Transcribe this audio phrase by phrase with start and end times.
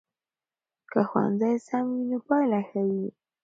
[0.91, 3.07] که ښوونځی سم وي نو پایله ښه وي.